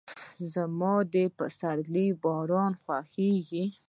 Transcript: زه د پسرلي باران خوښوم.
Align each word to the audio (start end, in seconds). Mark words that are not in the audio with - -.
زه 0.51 0.61
د 1.13 1.15
پسرلي 1.37 2.07
باران 2.23 2.73
خوښوم. 2.83 3.69